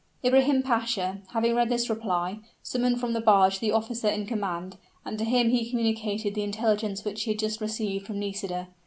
[0.25, 5.19] Ibrahim Pasha, having read this reply, summoned from the barge the officer in command: and
[5.19, 8.69] to him he communicated the intelligence which he had just received from Nisida.